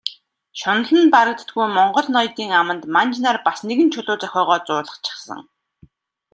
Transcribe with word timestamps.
Шунал 0.59 0.91
нь 1.01 1.11
барагддаггүй 1.13 1.67
монгол 1.77 2.07
ноёдын 2.15 2.51
аманд 2.61 2.83
манж 2.95 3.13
нар 3.25 3.37
бас 3.47 3.59
нэгэн 3.67 3.89
чулуу 3.93 4.17
зохиогоод 4.21 4.63
зуулгачихсан. 4.67 5.39